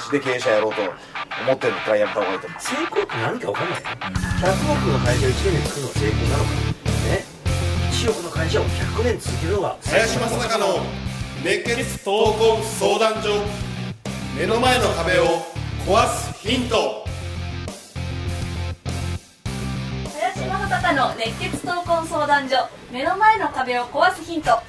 [0.00, 0.92] 志で経営者やろうと思
[1.52, 2.60] ってるんだったらやめた方がいいと思う。
[2.60, 6.50] 成功って何か分かんないよ100億の会社を1年で作るのが成功なのか
[7.08, 7.24] ね
[7.90, 10.66] 1億の会社を100年続けるのが林正孝の
[11.44, 13.28] 熱血闘魂相談所
[14.36, 15.24] 目の前の壁を
[15.86, 17.04] 壊すヒント
[20.12, 22.68] 林正孝の熱血闘魂相談所。
[22.92, 24.60] 目の前の壁を壊すヒント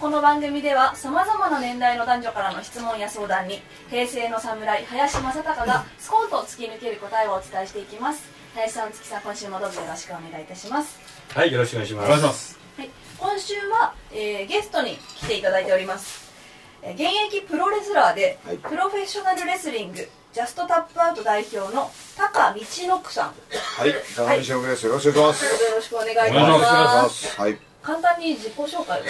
[0.00, 8.28] この番組ではさまざまな年代の男女からの質問や相談に平成の侍林正孝がスコンと突き抜ける答えをお伝えしていきます。
[8.54, 11.00] 林さん月さん今週もどうぞよろしくお願いいたします。
[11.34, 12.06] はいよろしくお願いします。
[12.06, 16.30] お願いしますはい、今週は、えーゲストに来ていただいております。
[16.82, 17.02] えー現
[17.34, 18.58] 役プロレスラーで、はい。
[18.58, 23.32] プロフェッショナルレスリングジャストタップアウト代表の高道のくさん。
[23.50, 23.92] はい。
[24.14, 24.86] 高橋翔です。
[24.86, 25.64] よろしくお願いします。
[25.64, 27.40] よろしくお願いいたします。
[27.40, 29.04] はい簡単に自己紹介を。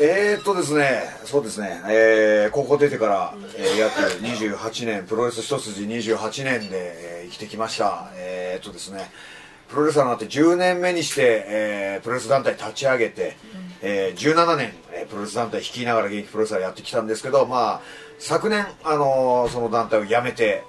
[0.00, 1.80] えー、っとですねそうですね。
[1.88, 8.10] えー、高校出てから、えー、約28年プロレス一筋28年で、えー生きてきました。
[8.16, 9.08] えー、っとですね
[9.68, 13.36] プロレスラーになって10年目にして、えープロレス団体立ち上げて、
[13.80, 17.80] えー17年、えープロレス団体率いながら現役プロレスラーやってきたんですけどまあ
[18.18, 20.64] 昨年、あのーその団体を辞めて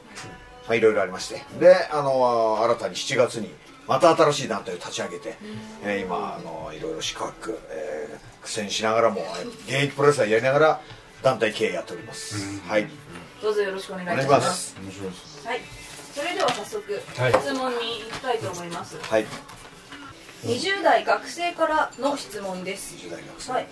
[0.67, 1.41] まあいろいろありまして。
[1.59, 3.49] で、あのー新たに7月に
[3.87, 5.35] また新しい団体を立ち上げて、
[5.83, 10.81] えー今、あのーいろいろ資格、えー苦戦しながらもえー現役プロレスラーやりながら
[11.21, 12.87] 団体経営やっております、はい。
[13.41, 15.41] どうぞよろしくお願いいお願いたしまします。
[15.41, 15.61] すはい。
[16.13, 17.31] それでは早速、はい。
[17.31, 18.97] 質問に行きたいと思います。
[19.01, 19.25] はい。
[20.43, 22.95] 20代学生からの質問です。
[22.95, 23.51] 10代学生。
[23.53, 23.67] はい。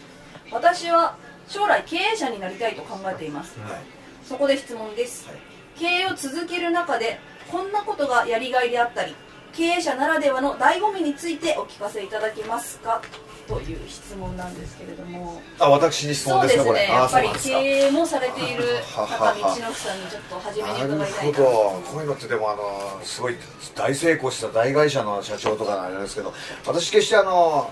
[0.51, 3.59] 私は将来経営者になりたいと考えています。
[3.59, 3.81] はい。
[4.23, 5.37] そこで質問です、はい。
[5.77, 7.19] 経営を続ける中で
[7.51, 9.15] こんなことがやりがいであったり
[9.53, 13.01] 経営者ならではの醍醐味についてお聞かせいただけますか？
[13.47, 15.41] という質問なんですけれども。
[15.59, 16.79] あ私に質問ですかこれ。
[16.79, 17.49] そうですねやあっぱり経
[17.87, 18.63] 営もされている
[18.95, 19.55] はは高は。
[19.55, 21.81] 道のくさんにちょっと初めに伺いたいなほど。
[21.91, 23.35] こういうのってでもあのすごい
[23.75, 26.33] 大成功した大会社の社長とかなんですけど
[26.65, 27.71] 私決してあの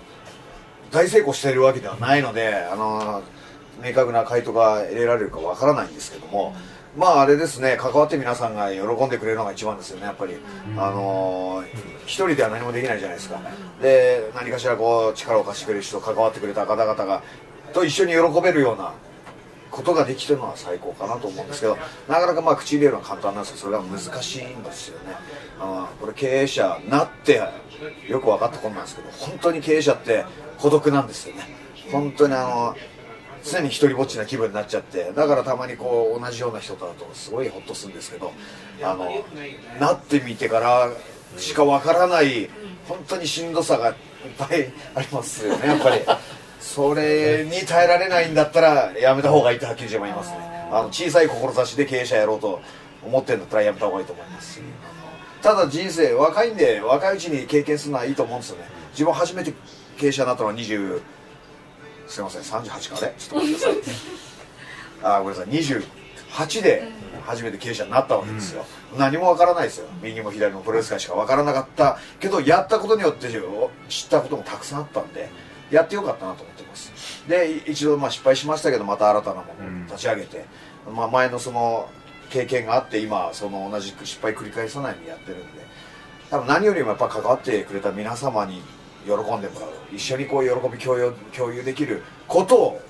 [0.92, 3.24] 大成功しているわけではないのであの
[3.82, 6.53] 明確な回答が得られるかわからないんですけども、
[7.00, 10.36] まああれですね関わって皆さんが喜んでくれるのが一番ですよねやっぱり、
[10.78, 11.64] あの
[12.06, 13.40] 一人では何もできないじゃないですか。
[13.82, 17.24] で何かしらこう力を貸してくれる人関わってくれた方々が
[17.72, 18.92] と一緒に喜べるような
[19.72, 21.78] ことができてるのは最高かなと思うんですけど
[22.09, 25.16] なかなかまあ口入れるのは簡単なんですけどそれが難しいんですよね。
[25.62, 27.42] あのこれ経営者になって
[28.09, 30.26] よく分かったことなんですけど本当に経営者って
[30.58, 31.44] 孤独なんですよね。
[31.92, 32.76] 本当にあの
[33.44, 38.32] 常に一人ぼっちな気分になっちゃってだからたまにこう同じような人とだとすごいホッとするんですけど
[38.84, 39.24] あの
[39.80, 40.92] なってみてから
[41.38, 42.50] しか分からない
[42.88, 43.96] 本当にしんどさがいっ
[44.38, 46.02] ぱいありますよねやっぱり。
[46.60, 50.38] それに耐えられないんだったらやめた方がいいってはっきり言いますね。
[50.72, 52.62] あの小さい志で経営者やろうと
[53.04, 54.62] 思ってるんだったらやめた方がいいと思います
[55.42, 58.66] ただ人生若いんで若いうちに経験するのはいいと思うんですよね。
[58.92, 59.54] 自分初めて
[59.98, 61.02] 経営者になったのは20
[62.09, 63.75] すいません38かあれちょっと待ってください
[65.02, 65.53] あごめんなさい。
[65.53, 66.88] 28で
[67.24, 68.66] 初めて経営者になったわけですよ、
[68.97, 69.88] 何もわからないですよ。
[70.02, 71.97] 右も左もプロレス界しかわからなかった。
[72.20, 73.30] けどやったことによって
[73.88, 75.30] 知ったこともたくさんあったんで
[75.70, 76.92] やってよかったなと思ってます。
[77.28, 80.46] で一度まあ失敗しましたけどまた新たなものを立ち上げて、
[80.91, 81.90] まあ、前のその
[82.30, 85.46] 経験があって今その同じく失敗繰り返さないようにやってるんで
[86.31, 88.62] 多分何よりもやっぱ関わってくれた皆様に
[89.06, 89.70] 喜んでもらう。
[89.94, 92.82] 一緒にこう喜び共有共有できることを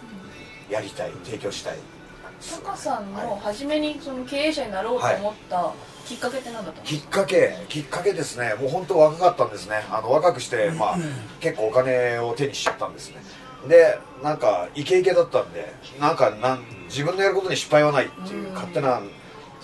[0.70, 1.78] やりたい提供したい。
[2.64, 5.74] 高さんの初めにその経営者になろうと思った
[6.06, 8.56] きっかけって何だったの、きっかけきっかけですね。
[8.60, 10.98] もう本当若かったんですねあの若くして、まあ、
[11.42, 13.18] 結構お金を手にしちゃったんですね。
[13.68, 19.02] でなんかイケイケだったんでなんかなん自分のやることに失敗はないっていう勝手な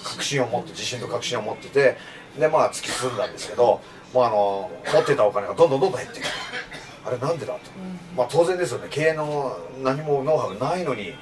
[0.03, 1.97] 確信を持って自信と確信を持ってて
[2.37, 3.79] でまあ突き進んだんですけど
[4.15, 6.25] もうあの持ってたお金がどんどんどんどん減っていく。
[7.05, 7.59] あれなんでだと、
[8.15, 8.87] まあ当然ですよね。
[8.89, 11.13] 経営の何もノウハウないのに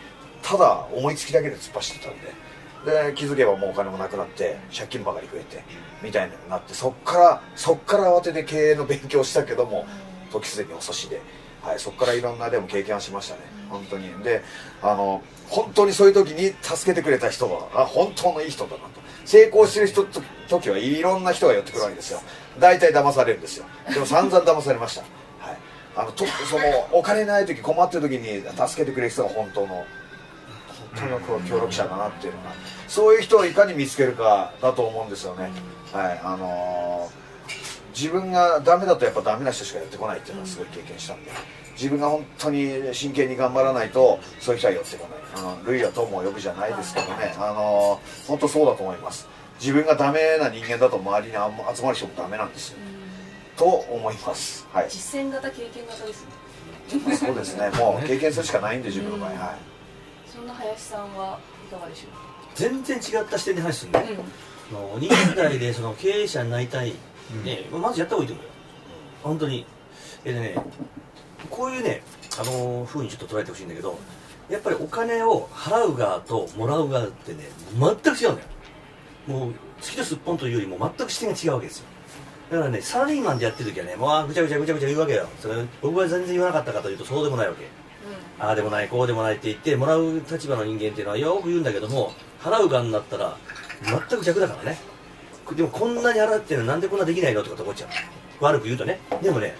[0.44, 2.54] ただ思いつきだけで突っ走ってたんで。
[2.84, 5.64] で気づけばもうお金もなくなって借金ばかり増えて
[6.02, 9.86] みたいになってそっからそっから慌てて経営の勉強したけども
[10.34, 11.22] 時すでに遅しで、
[11.64, 13.42] はい、そっからいろんなでも経験はしましたね。
[13.70, 14.14] 本当に。
[14.24, 14.44] で
[14.82, 19.02] あの本当にそういう時に助けてくれた人はあ本当のいい人だなと。
[19.26, 22.22] 成功してる人と時はいろんな人が寄ってくるわけですよ。
[22.60, 23.66] 大体騙されるんですよ。
[23.94, 25.02] でも散々騙されました。
[25.02, 25.58] はい。
[25.96, 29.86] あのとそのお金ない時困ってる時に助けてくれる人が本当の本
[30.96, 32.52] 当の協力者だなっていうのが
[32.90, 35.50] そういう人をいかに見つけるかだと思うんですよね、
[35.92, 37.23] はいあのー
[37.96, 41.32] 自分がダメだとやっぱダメな人しかやってこないっていうのはすごい経験したんで
[41.76, 45.24] 自分が本当に真剣に頑張らないとそういう人は寄ってこない。
[45.36, 47.34] あの類は友を呼ぶじゃないですけどね。
[47.38, 49.28] あの本当そうだと思います。
[49.60, 52.78] 自分がダメな人間だと周りにあんま集まる人もダメなんですよ。
[53.58, 54.68] と思います。
[54.72, 54.88] はい。
[54.90, 57.16] 実践型経験型ですね。
[57.16, 57.70] そうですね。
[57.80, 59.30] もう経験するしかないんで自分の場合。
[59.30, 59.40] はい。
[60.32, 64.24] そんな林さんはいかがでしょ全然違った視点で話するね、うか、
[64.72, 66.94] あの20代でその経営者になりたい、
[67.44, 68.52] ね、まずやった方がいいと思うよ。
[69.24, 69.66] 本当に。
[70.26, 70.56] えでね
[71.50, 72.02] こういうね
[72.40, 74.00] あの風にちょっと捉えてほしいんだけど
[74.50, 77.44] やっぱりお金を払う側ともらう側ってね
[77.78, 78.48] 全く違うんだよ。
[79.28, 81.86] もう月とすっぽんというよりも全く視点が違うわけですよ。
[82.52, 85.28] だからねサラリーマンでやってる時はねもうあーぐちゃぐちゃぐちゃぐちゃ言うわけよ。
[85.40, 87.68] それ僕は全然言わなかったかというとそうでもないわけ。
[88.40, 92.12] ああでもないこうでもないって言ってもらう立場の人間っていうのはよく言うんだけども
[92.42, 93.38] 払う側になったら
[93.84, 94.78] 全く逆だからね
[95.56, 97.90] でもこんなに払ってるのなんでこんなできないのとかって思っちゃう。
[98.44, 99.00] 悪く言うとね。
[99.22, 99.56] でもね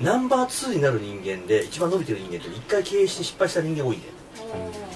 [0.00, 4.12] ナンバー2になる人間で一番伸びてる人間って一回経営して失敗した人間多いんだよ。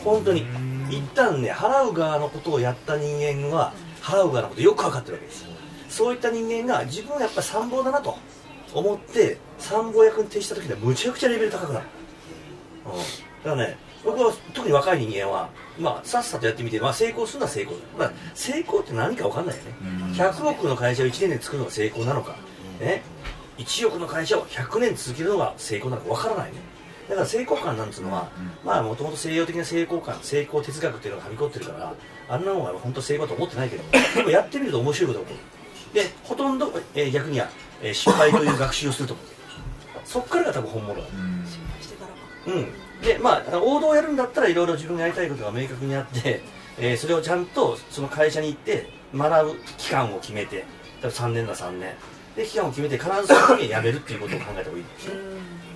[0.04, 0.46] 本当に。
[0.90, 5.46] 一旦ね払う側のことをやった人間は払う側のことよく分かってるわけです
[5.88, 8.16] そういった人間が自分はやっぱり参謀だなと。
[8.74, 11.86] 思って参謀役に徹した時にはむちゃくちゃレベル高くなる、
[12.86, 15.48] うん、だからね僕は特に若い人間は、
[15.78, 17.74] まあ、さっさとやってみて、まあ、成功するのは成功。
[17.74, 19.70] だ、まあ、成功って何か分かんないよね。
[20.14, 22.36] 100億の会社を1年で作るのが成功なのか、
[22.80, 23.02] ね、
[23.58, 26.58] 1億の会社を100年続けるのが成功なのか分からないね。
[27.08, 28.30] だから成功感なんつうのは、
[28.64, 31.94] まあもともと西洋的な成功感成功哲学っていうのがはびこってるから
[32.28, 33.82] あんなもんは本当成功だと思ってないけど
[34.16, 35.40] でもやってみると面白いことが起こ
[35.94, 36.02] る。
[36.02, 37.48] でほとんど、えー逆には、
[37.82, 39.26] えー失敗という学習をすると思う
[40.04, 41.06] そっからが多分本物だ。
[41.80, 42.06] してか
[42.46, 42.58] らか。
[42.58, 43.02] うん。
[43.02, 46.42] でまあ王道をやるんだったらいろいろ自分がやりたいことが明確にあって、
[46.78, 51.94] えーそれをちゃんとその会社に行って学ぶ期間を決めて例えば3年だ3年。
[52.36, 54.84] で期間を決めて必ずその時に辞めるっていうことを考えた方がいい。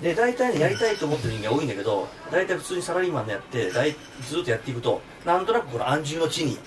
[0.03, 3.97] で大体ねやりたいと思ってる人間多いんだけど大体普通にサラリーマンでやって大
[4.29, 6.59] ずっとやっていくとなんとなくこの安住の地に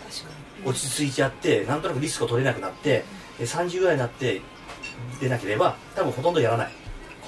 [0.66, 3.04] 落ち着いちゃってなんとなくリスクを取れなくなって
[3.38, 4.42] で30ぐらいになって
[5.20, 6.72] 出なければ多分ほとんどやらない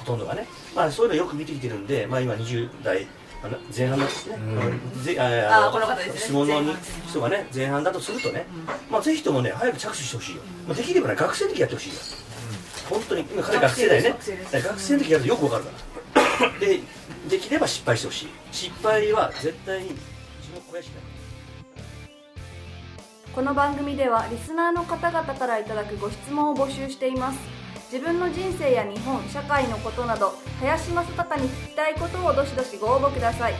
[0.04, 0.46] ほとんどがね、
[0.76, 3.08] まあ、そういうのよく見てきてるんで、まあ、今20代
[3.42, 4.12] あの前半のね、
[5.02, 6.20] ぜああこの方ですね。
[6.20, 6.62] 質問の
[7.10, 8.46] 人がね前半だとするとね、
[8.90, 11.96] まあ、ぜひともね早く着手してほしいよ、まあ、できればね学生の時やってほしいよ。
[12.90, 14.10] 本当に今彼学生だよね。
[14.10, 14.54] 学生です。
[14.54, 15.72] だから学生の時やるとよくわかるか
[16.46, 16.60] ら。
[16.60, 16.80] で
[17.30, 18.28] できれば失敗してほしい。
[18.52, 20.00] 失敗は絶対に自
[20.52, 21.04] 分を肥やしない
[23.34, 27.62] この番組ではリスナーの方々からいただくご質問を募集しています
[27.94, 33.54] 自分の人生や日本社会のことなど林正孝に聞きたいことをどしどしご応募ください。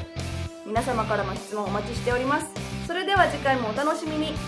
[0.66, 2.48] 皆様からの質問お待ちしております。
[2.88, 4.34] それでは次回もお楽しみに「